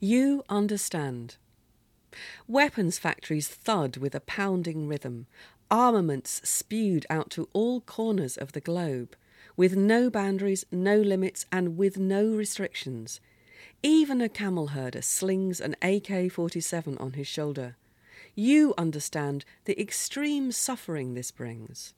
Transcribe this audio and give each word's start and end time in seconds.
You 0.00 0.42
understand. 0.48 1.36
Weapons 2.46 2.98
factories 2.98 3.48
thud 3.48 3.96
with 3.96 4.14
a 4.14 4.20
pounding 4.20 4.86
rhythm, 4.86 5.26
armaments 5.70 6.40
spewed 6.44 7.06
out 7.08 7.30
to 7.30 7.48
all 7.52 7.80
corners 7.80 8.36
of 8.36 8.52
the 8.52 8.60
globe, 8.60 9.16
with 9.56 9.74
no 9.74 10.10
boundaries, 10.10 10.64
no 10.70 10.96
limits, 10.96 11.46
and 11.50 11.76
with 11.78 11.98
no 11.98 12.26
restrictions. 12.26 13.20
Even 13.82 14.20
a 14.20 14.28
camel 14.28 14.68
herder 14.68 15.02
slings 15.02 15.60
an 15.60 15.76
AK 15.82 16.30
47 16.30 16.98
on 16.98 17.14
his 17.14 17.26
shoulder. 17.26 17.76
You 18.34 18.74
understand 18.76 19.44
the 19.64 19.80
extreme 19.80 20.52
suffering 20.52 21.14
this 21.14 21.30
brings 21.30 21.94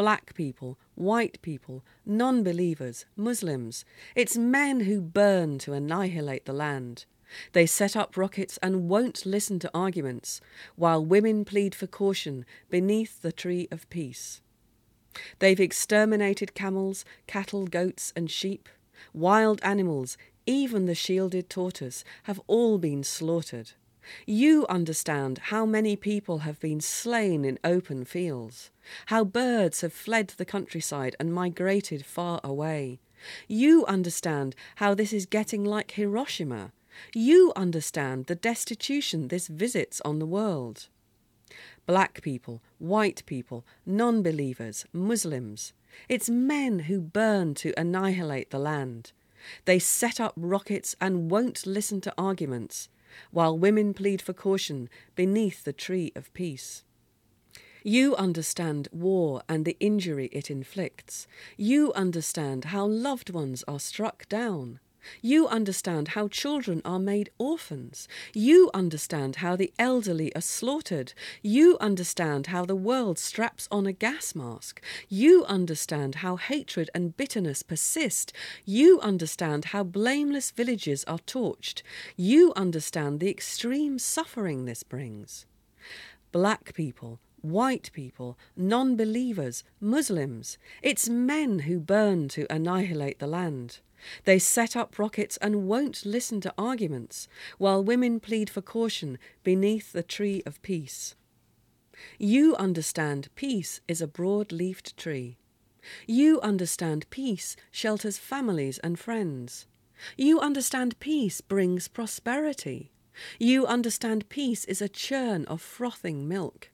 black 0.00 0.32
people, 0.34 0.78
white 0.94 1.36
people, 1.42 1.84
non 2.06 2.42
believers, 2.42 3.04
Muslims. 3.16 3.84
It's 4.16 4.34
men 4.34 4.80
who 4.80 5.02
burn 5.02 5.58
to 5.58 5.74
annihilate 5.74 6.46
the 6.46 6.54
land. 6.54 7.04
They 7.52 7.66
set 7.66 7.94
up 7.94 8.16
rockets 8.16 8.58
and 8.62 8.88
won't 8.88 9.26
listen 9.26 9.58
to 9.58 9.70
arguments, 9.74 10.40
while 10.74 11.04
women 11.04 11.44
plead 11.44 11.74
for 11.74 11.86
caution 11.86 12.46
beneath 12.70 13.20
the 13.20 13.30
tree 13.30 13.68
of 13.70 13.90
peace. 13.90 14.40
They've 15.38 15.60
exterminated 15.60 16.54
camels, 16.54 17.04
cattle, 17.26 17.66
goats, 17.66 18.10
and 18.16 18.30
sheep. 18.30 18.70
Wild 19.12 19.60
animals, 19.62 20.16
even 20.46 20.86
the 20.86 20.94
shielded 20.94 21.50
tortoise, 21.50 22.04
have 22.22 22.40
all 22.46 22.78
been 22.78 23.04
slaughtered. 23.04 23.72
You 24.26 24.66
understand 24.68 25.38
how 25.38 25.66
many 25.66 25.96
people 25.96 26.38
have 26.38 26.58
been 26.60 26.80
slain 26.80 27.44
in 27.44 27.58
open 27.64 28.04
fields, 28.04 28.70
how 29.06 29.24
birds 29.24 29.80
have 29.82 29.92
fled 29.92 30.28
the 30.36 30.44
countryside 30.44 31.16
and 31.20 31.32
migrated 31.32 32.04
far 32.04 32.40
away. 32.42 33.00
You 33.46 33.84
understand 33.86 34.54
how 34.76 34.94
this 34.94 35.12
is 35.12 35.26
getting 35.26 35.64
like 35.64 35.92
Hiroshima. 35.92 36.72
You 37.14 37.52
understand 37.56 38.26
the 38.26 38.34
destitution 38.34 39.28
this 39.28 39.48
visits 39.48 40.00
on 40.04 40.18
the 40.18 40.26
world. 40.26 40.88
Black 41.86 42.22
people, 42.22 42.62
white 42.78 43.22
people, 43.26 43.64
non 43.84 44.22
believers, 44.22 44.84
Muslims. 44.92 45.72
It's 46.08 46.30
men 46.30 46.80
who 46.80 47.00
burn 47.00 47.54
to 47.54 47.74
annihilate 47.76 48.50
the 48.50 48.58
land. 48.58 49.12
They 49.64 49.78
set 49.78 50.20
up 50.20 50.34
rockets 50.36 50.94
and 51.00 51.30
won't 51.30 51.66
listen 51.66 52.00
to 52.02 52.14
arguments 52.16 52.88
while 53.30 53.58
women 53.58 53.94
plead 53.94 54.20
for 54.22 54.32
caution 54.32 54.88
beneath 55.14 55.64
the 55.64 55.72
tree 55.72 56.12
of 56.14 56.32
peace. 56.32 56.84
You 57.82 58.14
understand 58.16 58.88
war 58.92 59.42
and 59.48 59.64
the 59.64 59.76
injury 59.80 60.28
it 60.32 60.50
inflicts. 60.50 61.26
You 61.56 61.92
understand 61.94 62.66
how 62.66 62.84
loved 62.86 63.30
ones 63.30 63.64
are 63.66 63.80
struck 63.80 64.28
down. 64.28 64.80
You 65.22 65.48
understand 65.48 66.08
how 66.08 66.28
children 66.28 66.82
are 66.84 66.98
made 66.98 67.30
orphans. 67.38 68.08
You 68.34 68.70
understand 68.74 69.36
how 69.36 69.56
the 69.56 69.72
elderly 69.78 70.34
are 70.34 70.40
slaughtered. 70.40 71.12
You 71.42 71.76
understand 71.80 72.48
how 72.48 72.64
the 72.64 72.76
world 72.76 73.18
straps 73.18 73.68
on 73.70 73.86
a 73.86 73.92
gas 73.92 74.34
mask. 74.34 74.82
You 75.08 75.44
understand 75.46 76.16
how 76.16 76.36
hatred 76.36 76.90
and 76.94 77.16
bitterness 77.16 77.62
persist. 77.62 78.32
You 78.64 79.00
understand 79.00 79.66
how 79.66 79.84
blameless 79.84 80.50
villages 80.50 81.04
are 81.04 81.18
torched. 81.18 81.82
You 82.16 82.52
understand 82.56 83.20
the 83.20 83.30
extreme 83.30 83.98
suffering 83.98 84.64
this 84.64 84.82
brings. 84.82 85.46
Black 86.32 86.74
people, 86.74 87.20
white 87.42 87.90
people, 87.92 88.38
non 88.56 88.96
believers, 88.96 89.64
Muslims. 89.80 90.58
It's 90.82 91.08
men 91.08 91.60
who 91.60 91.80
burn 91.80 92.28
to 92.28 92.46
annihilate 92.52 93.18
the 93.18 93.26
land. 93.26 93.80
They 94.24 94.38
set 94.38 94.76
up 94.76 94.98
rockets 94.98 95.36
and 95.38 95.68
won't 95.68 96.04
listen 96.04 96.40
to 96.42 96.54
arguments, 96.56 97.28
while 97.58 97.84
women 97.84 98.20
plead 98.20 98.50
for 98.50 98.62
caution 98.62 99.18
beneath 99.42 99.92
the 99.92 100.02
tree 100.02 100.42
of 100.46 100.62
peace. 100.62 101.14
You 102.18 102.56
understand 102.56 103.28
peace 103.34 103.80
is 103.86 104.00
a 104.00 104.06
broad 104.06 104.52
leafed 104.52 104.96
tree. 104.96 105.36
You 106.06 106.40
understand 106.40 107.08
peace 107.10 107.56
shelters 107.70 108.18
families 108.18 108.78
and 108.78 108.98
friends. 108.98 109.66
You 110.16 110.40
understand 110.40 110.98
peace 111.00 111.40
brings 111.40 111.88
prosperity. 111.88 112.92
You 113.38 113.66
understand 113.66 114.28
peace 114.28 114.64
is 114.64 114.80
a 114.80 114.88
churn 114.88 115.44
of 115.46 115.60
frothing 115.60 116.26
milk. 116.26 116.70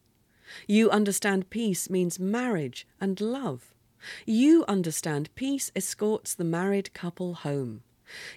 You 0.69 0.91
understand 0.91 1.51
peace 1.51 1.91
means 1.91 2.21
marriage 2.21 2.87
and 3.01 3.21
love. 3.21 3.75
You 4.25 4.65
understand 4.69 5.35
peace 5.35 5.71
escorts 5.75 6.35
the 6.35 6.45
married 6.45 6.93
couple 6.95 7.35
home. 7.35 7.83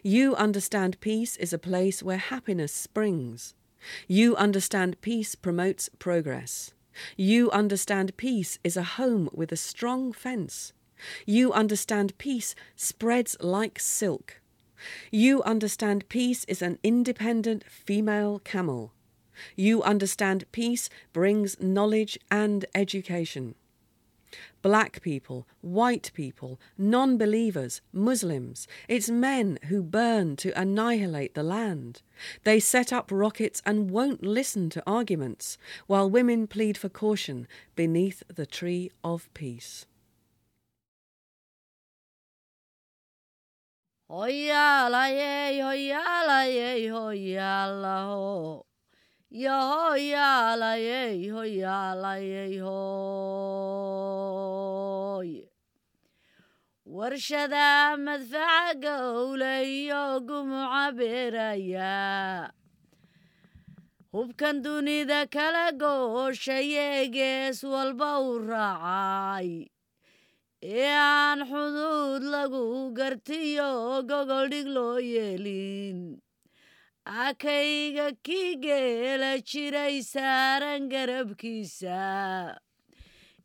You 0.03 0.35
understand 0.35 0.99
peace 0.99 1.37
is 1.37 1.53
a 1.53 1.59
place 1.59 2.01
where 2.01 2.17
happiness 2.17 2.73
springs. 2.73 3.53
You 4.07 4.35
understand 4.35 4.99
peace 5.01 5.35
promotes 5.35 5.89
progress. 5.99 6.73
You 7.15 7.49
understand 7.51 8.17
peace 8.17 8.59
is 8.63 8.75
a 8.75 8.83
home 8.83 9.29
with 9.31 9.51
a 9.51 9.57
strong 9.57 10.11
fence. 10.11 10.73
You 11.25 11.53
understand 11.53 12.17
peace 12.17 12.55
spreads 12.75 13.37
like 13.39 13.79
silk. 13.79 14.41
You 15.11 15.43
understand 15.43 16.09
peace 16.09 16.45
is 16.45 16.61
an 16.61 16.79
independent 16.83 17.63
female 17.63 18.39
camel. 18.39 18.93
You 19.55 19.81
understand 19.83 20.45
peace 20.51 20.89
brings 21.13 21.61
knowledge 21.61 22.17
and 22.29 22.65
education 22.75 23.55
black 24.61 25.01
people, 25.01 25.47
white 25.61 26.11
people, 26.13 26.59
non 26.77 27.17
believers, 27.17 27.81
Muslims. 27.91 28.67
It's 28.87 29.09
men 29.09 29.59
who 29.65 29.81
burn 29.81 30.35
to 30.37 30.59
annihilate 30.59 31.35
the 31.35 31.43
land. 31.43 32.01
They 32.43 32.59
set 32.59 32.91
up 32.91 33.09
rockets 33.11 33.61
and 33.65 33.91
won't 33.91 34.23
listen 34.23 34.69
to 34.71 34.83
arguments, 34.85 35.57
while 35.87 36.09
women 36.09 36.47
plead 36.47 36.77
for 36.77 36.89
caution 36.89 37.47
beneath 37.75 38.23
the 38.27 38.45
tree 38.45 38.91
of 39.03 39.33
peace. 39.33 39.85
La 44.11 44.87
la 51.93 52.15
warshada 56.99 57.95
madfaca 58.05 58.73
gowlayo 58.83 60.03
gumuca 60.27 60.85
beeraya 60.97 62.51
hubkan 64.13 64.61
dunida 64.63 65.19
kala 65.35 65.65
gooshaye 65.81 67.07
gees 67.15 67.59
walba 67.73 68.11
u 68.29 68.33
raacay 68.49 69.49
ee 70.79 70.87
aan 70.91 71.39
xuduud 71.51 72.23
lagu 72.35 72.63
gartiyo 72.99 73.69
gogol 74.09 74.49
dhig 74.53 74.67
loo 74.75 74.97
yeelin 75.13 75.99
akayga 77.27 78.07
kii 78.25 78.51
geela 78.65 79.31
jiray 79.49 79.95
saaran 80.13 80.89
garabkiisa 80.93 82.01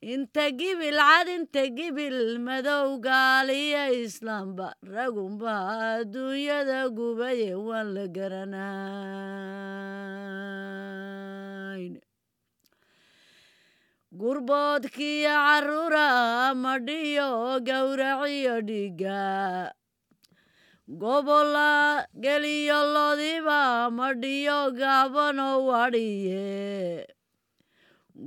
inta 0.04 0.52
gibil 0.52 0.98
cad 1.00 1.28
inta 1.32 1.64
gibil 1.76 2.36
madow 2.46 3.00
gaaliya 3.00 3.84
islaamba. 4.04 4.68
Ragunba 4.84 5.54
adduunyada 6.04 6.80
gubaye 6.96 7.52
waan 7.66 7.88
la 7.96 8.04
garanayn. 8.16 8.74
Gurboodkiyo 14.12 15.34
carruura 15.46 16.08
madhiyo 16.64 17.30
gowraciyo 17.66 18.56
dhiga. 18.68 19.72
Gobolla 20.86 22.04
geliyo 22.12 22.80
lodiba 22.94 23.88
madhiyo 23.90 24.58
gaabano 24.78 25.48
wadhiye 25.64 27.13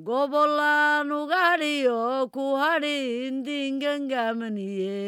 gobollaan 0.08 1.10
ugadhiyo 1.22 2.02
ku 2.36 2.46
hadhin 2.62 3.34
dingangamaniye 3.48 5.04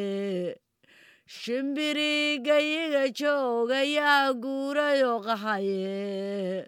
shimbiri 1.37 2.15
gayiga 2.47 3.03
joogayaa 3.19 4.27
guurayo 4.43 5.13
qaxaye 5.25 6.67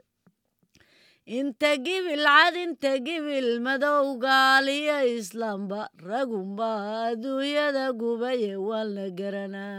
inta 1.38 1.72
gibil 1.86 2.24
cad 2.28 2.56
inta 2.66 2.92
gibil 3.06 3.50
madow 3.66 4.06
gaaliya 4.24 4.98
islaamba 5.18 5.82
ragunba 6.08 6.70
adduunyada 7.12 7.86
gubaye 8.00 8.52
waan 8.68 8.88
la 8.96 9.06
garanayn 9.20 9.72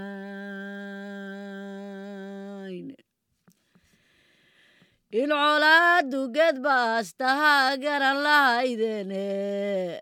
in 5.12 5.29
colaadu 5.29 6.20
gedbaastahaa 6.37 7.76
garan 7.85 8.19
lahaydene. 8.26 10.00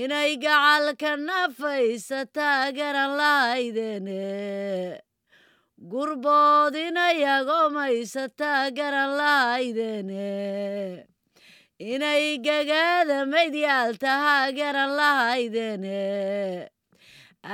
Inay 0.00 0.32
gacalka 0.44 1.12
nafaysataa 1.28 2.72
garan 2.78 3.12
lahaydene. 3.20 5.00
Gurbood 5.80 6.74
inayagomaysataa 6.76 8.68
garan 8.76 9.16
lahaydeene 9.16 11.06
inay 11.80 12.36
gagaada 12.44 13.24
maydyaal 13.32 13.96
tahaa 13.96 14.52
garan 14.52 14.92
lahaydeene 14.98 16.68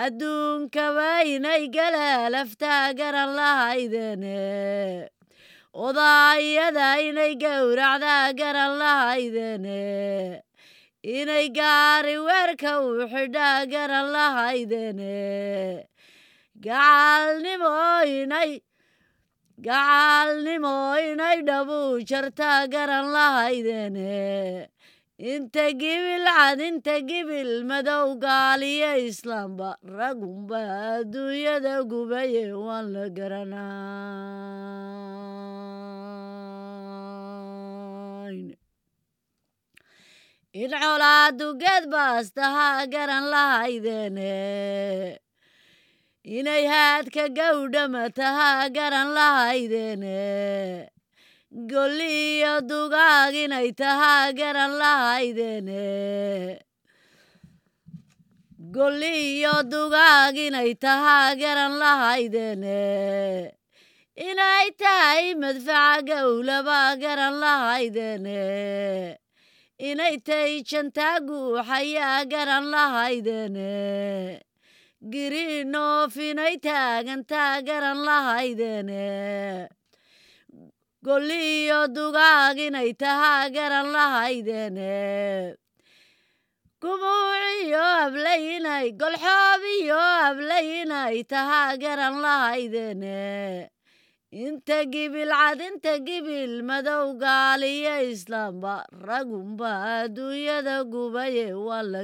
adduunkaba 0.04 1.22
inay 1.34 1.70
galaalaftaa 1.76 2.90
garan 2.98 3.30
odaayada 5.84 6.88
inay 7.08 7.34
gowracdaa 7.42 8.32
garan 8.40 8.72
lahaydeene 8.80 10.42
inay 11.16 11.46
gaari 11.58 12.16
weerka 12.26 12.72
u 12.86 12.88
xidhaa 13.12 13.66
garan 13.72 14.06
lahaydeene 14.14 15.16
gacaalnimo 16.64 17.74
inay 18.20 18.52
gacaalnimo 19.66 20.74
inay 21.10 21.38
dhabu 21.48 21.80
jartaa 22.10 22.60
garan 22.74 23.06
lahaydeene 23.16 24.10
inta 25.18 25.72
gibil 25.80 26.24
cad 26.28 26.60
inta 26.60 26.94
gibil 27.08 27.64
madow 27.68 28.08
gaaliyo 28.20 28.92
islaamba 29.08 29.68
ragunba 29.96 30.60
adduunyada 31.00 31.74
gubaye 31.90 32.44
waan 32.52 32.86
la 32.94 33.04
garanayn 37.16 38.56
in 40.62 40.70
colaadu 40.82 41.46
geed 41.62 41.84
baastahaa 41.92 42.84
garan 42.94 43.24
lahaydeene 43.32 44.32
inay 46.36 46.64
haadka 46.72 47.24
gawdhama 47.38 48.04
tahaa 48.18 48.68
garan 48.76 49.08
lahaydeene 49.16 50.16
golli 51.56 52.36
iyo 52.36 52.60
dugaag 52.60 53.32
inay 53.32 53.72
garan 54.36 54.76
iyo 59.40 59.54
dugaag 59.64 60.36
inay 60.36 60.74
tahaa 60.76 61.32
inay 64.28 64.68
tahay 64.80 65.32
madfaca 65.40 66.04
gowlaba 66.20 66.80
garan 67.00 67.40
lahaydeene 67.40 69.16
inay 69.80 70.16
tahay 70.20 70.60
jantaa 70.60 71.24
guuxayaa 71.28 72.20
garan 72.32 72.64
lahaydeene 72.68 73.72
girinoof 75.12 76.14
inay 76.28 76.56
taagantaa 76.60 77.64
garan 77.68 77.98
lahaydeene 78.08 79.04
golli 81.06 81.40
iyo 81.62 81.80
dugaag 81.96 82.58
inay 82.66 82.90
tahaa 83.02 83.46
garan 83.54 83.88
lahaydeene 83.94 84.94
gumuuciyo 86.82 87.84
ablay 88.04 88.42
inay 88.56 88.86
golxoob 89.00 89.62
iyo 89.78 90.00
ablay 90.28 90.66
inay 90.82 91.16
tahaa 91.32 91.72
garan 91.82 92.16
lahaydeene 92.24 93.18
inta 94.44 94.78
gibil 94.92 95.30
cad 95.40 95.60
inta 95.68 95.92
gibil 96.06 96.54
madow 96.68 97.06
gaaliyo 97.22 97.94
islaamba 98.12 98.74
ragunba 99.06 99.70
adduunyada 100.02 100.76
gubaye 100.92 101.46
waa 101.66 101.82
la 101.92 102.02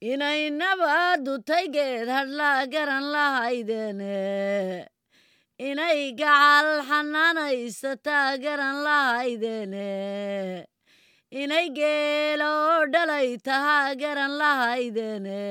inay 0.00 0.50
nabadu 0.50 1.42
taygeed 1.42 2.06
hadhlaa 2.08 2.66
garan 2.70 3.04
lahaydeene 3.14 4.86
inay 5.58 6.14
gacal 6.20 6.68
xanaanaysataa 6.88 8.38
garan 8.44 8.76
lahaydeene 8.86 9.90
inay 11.42 11.66
geelo 11.78 12.46
oo 12.70 12.86
dhalay 12.94 13.34
tahaa 13.42 13.94
garan 14.02 14.38
lahaydeene 14.38 15.42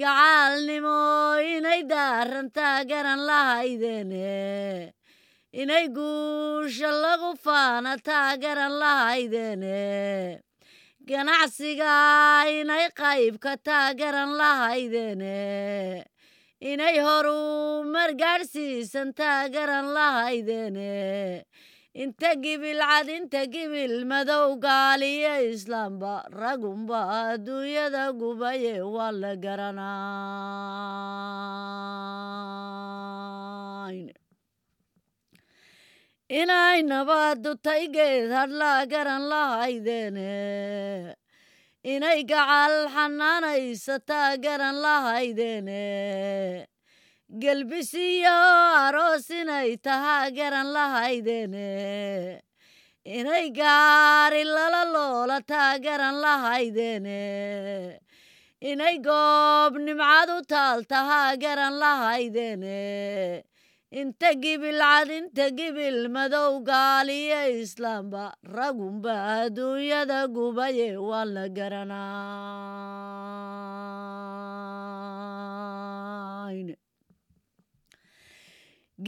gacaalnimo 0.00 0.98
inay 1.56 1.80
daarantaa 1.92 2.84
garan 2.88 3.20
lahaydeene 3.28 4.92
inay 5.52 5.86
guusha 5.96 6.88
lagu 7.04 7.36
faanataa 7.44 8.36
garan 8.42 8.72
lahaydeene 8.80 9.76
ganacsiga 11.08 11.92
inay 12.58 12.86
qaybkataa 13.00 13.88
garan 14.00 14.30
lahaydeene 14.40 15.36
inay 16.70 16.96
horumar 17.06 18.10
gaadhsiisantaa 18.22 19.48
garan 19.54 19.86
lahaydeene 19.96 20.90
inta 22.04 22.30
gibil 22.44 22.80
cad 22.90 23.08
inta 23.18 23.42
gibil 23.54 23.94
madow 24.10 24.46
gaaliyo 24.64 25.34
islaamba 25.52 26.14
ragunba 26.40 27.00
adduunyada 27.32 28.04
gubaye 28.20 28.74
waa 28.94 29.12
la 29.22 29.32
garanayn 32.64 34.06
inay 36.28 36.82
nabadu 36.84 37.56
taygeed 37.64 38.28
hadhlaa 38.30 38.84
garan 38.92 39.22
lahaydeene 39.32 41.16
inay 41.92 42.20
gacal 42.30 42.74
xanaanaysataa 42.94 44.36
garan 44.44 44.76
lahaydeene 44.84 45.80
gelbisiyo 47.42 48.36
aroos 48.84 49.30
inay 49.40 49.76
tahaa 49.86 50.28
garan 50.38 50.68
lahaydeene 50.76 51.66
inay 53.18 53.46
gaari 53.58 54.44
lala 54.44 54.82
loolataa 54.94 55.78
garan 55.80 56.16
lahaydeene 56.24 57.20
inay 58.60 58.96
goob 59.00 59.80
nimcad 59.86 60.28
u 60.36 60.40
taal 60.52 60.84
tahaa 60.92 61.36
garan 61.40 61.74
lahaydeene 61.82 62.76
inta 63.90 64.30
gibil 64.42 64.78
cad 64.80 65.08
inta 65.18 65.46
gibil 65.58 66.08
madow 66.14 66.60
gaaliyo 66.68 67.40
islaamba 67.62 68.24
ragunba 68.56 69.14
adduunyada 69.40 70.18
gubaye 70.34 70.88
waa 71.08 71.24
la 71.24 71.44
garanayn 75.38 76.76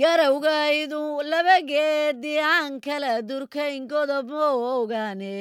garowgaydu 0.00 1.02
laba 1.30 1.56
geedi 1.70 2.34
aan 2.40 2.80
kala 2.80 3.12
durkayn 3.28 3.84
godob 3.90 4.28
ma 4.32 4.48
ogaane 4.80 5.36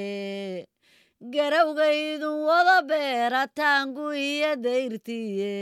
garowgaydu 1.34 2.30
wada 2.48 2.78
beerataangu 2.90 4.06
iyo 4.30 4.52
dayrtiye 4.66 5.56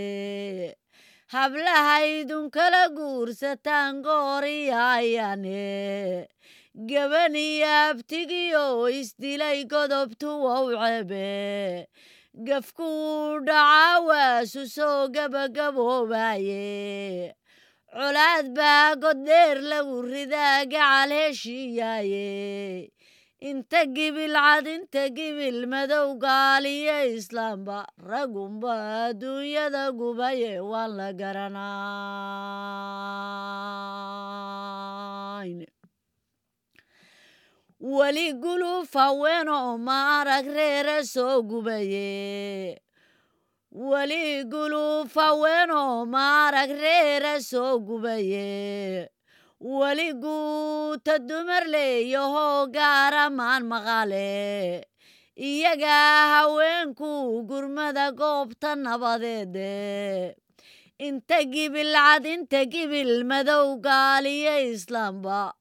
hablahaydun 1.34 2.50
kala 2.55 2.84
guursataan 2.98 3.96
gooriyaayane 4.03 6.27
gaban 6.89 7.36
iyo 7.36 7.67
abtigiyo 7.89 8.65
isdilay 9.00 9.60
godobtu 9.74 10.29
wow 10.46 10.65
cebe 10.81 11.27
gafkuu 12.48 13.39
dhacaa 13.48 14.00
waasu 14.07 14.63
soo 14.75 15.01
gabagaboobaye. 15.15 16.65
Colaad 17.98 18.48
baa 18.57 18.96
goddheer 19.01 19.57
lagu 19.72 19.98
ridaa 20.12 20.57
gacal 20.72 21.12
heshiiyaaye 21.17 22.27
inta 23.39 23.86
gibil 23.86 24.34
cad 24.34 24.65
inta 24.67 25.03
gibil 25.15 25.67
madow 25.72 26.17
gaaliyo 26.17 26.98
islaamba 27.17 27.86
ragunba 28.10 28.74
adduunyada 29.13 29.91
gubaye 30.00 30.53
waan 30.70 30.91
la 30.98 31.10
garanayn 34.67 35.65
weli 37.79 38.34
guluf 38.44 38.89
haweenoo 38.94 39.77
ma 39.77 39.98
arag 40.20 40.46
reere 40.58 40.98
soo 41.13 41.41
gubaye 41.50 42.82
weli 43.72 44.44
guluf 44.51 45.13
haweenoo 45.13 46.06
ma 46.13 46.24
arag 46.48 46.72
reere 46.84 47.34
soo 47.50 47.77
gubaye 47.88 49.10
weli 49.59 50.13
guuta 50.23 51.19
dumar 51.19 51.63
leeyahoo 51.73 52.67
gaara 52.75 53.29
maan 53.29 53.63
maqale 53.71 54.85
iyagaa 55.35 56.27
haweenku 56.33 57.09
gurmada 57.49 58.07
goobta 58.19 58.69
nabadeede. 58.75 60.35
Inta 61.07 61.37
gibil 61.45 61.93
cad 61.93 62.25
inta 62.25 62.65
gibil 62.65 63.21
madow 63.29 63.77
gaaliyo 63.85 64.55
islaamba. 64.73 65.53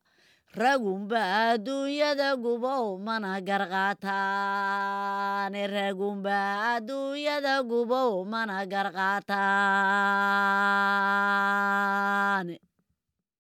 Ragunba 0.57 1.21
adduunyada 1.53 2.31
gubow 2.41 2.97
mana 3.07 3.33
garqaataane 3.49 5.63
ragunba 5.69 6.39
adduunyada 6.81 7.61
gubow 7.69 8.25
mana 8.25 8.65
garqaataan 10.97 12.49